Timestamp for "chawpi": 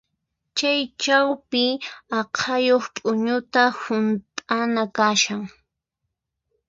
1.01-1.63